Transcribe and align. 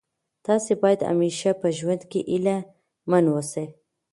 تاسي 0.45 0.73
باید 0.81 1.01
همېشه 1.09 1.49
په 1.61 1.67
ژوند 1.77 2.01
کي 2.11 2.19
هیله 2.29 2.57
من 3.09 3.23
اوسئ. 3.33 3.65